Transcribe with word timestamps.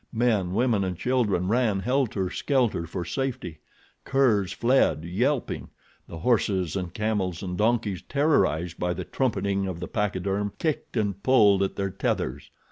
Men, 0.11 0.55
women 0.55 0.83
and 0.83 0.97
children 0.97 1.47
ran 1.47 1.81
helter 1.81 2.31
skelter 2.31 2.87
for 2.87 3.05
safety. 3.05 3.59
Curs 4.03 4.51
fled, 4.51 5.05
yelping. 5.05 5.69
The 6.07 6.17
horses 6.17 6.75
and 6.75 6.91
camels 6.91 7.43
and 7.43 7.55
donkeys, 7.55 8.01
terrorized 8.09 8.79
by 8.79 8.95
the 8.95 9.05
trumpeting 9.05 9.67
of 9.67 9.79
the 9.79 9.87
pachyderm, 9.87 10.53
kicked 10.57 10.97
and 10.97 11.21
pulled 11.21 11.61
at 11.61 11.75
their 11.75 11.91
tethers. 11.91 12.49